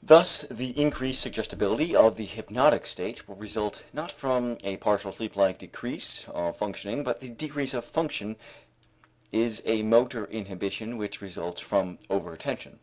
Thus 0.00 0.42
the 0.48 0.80
increased 0.80 1.20
suggestibility 1.20 1.92
of 1.96 2.14
the 2.16 2.24
hypnotic 2.24 2.86
state 2.86 3.26
will 3.26 3.34
result 3.34 3.82
not 3.92 4.12
from 4.12 4.58
a 4.62 4.76
partial 4.76 5.10
sleeplike 5.10 5.58
decrease 5.58 6.28
of 6.28 6.56
functioning 6.56 7.02
but 7.02 7.18
the 7.20 7.28
decrease 7.28 7.74
of 7.74 7.84
function 7.84 8.36
is 9.32 9.60
a 9.66 9.82
motor 9.82 10.24
inhibition 10.26 10.96
which 10.98 11.20
results 11.20 11.60
from 11.60 11.98
over 12.08 12.32
attention. 12.32 12.78